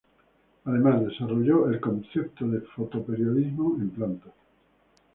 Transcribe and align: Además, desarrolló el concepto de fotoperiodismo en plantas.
Además, 0.65 1.05
desarrolló 1.05 1.69
el 1.69 1.79
concepto 1.79 2.47
de 2.47 2.61
fotoperiodismo 2.61 3.77
en 3.79 3.91
plantas. 3.91 4.31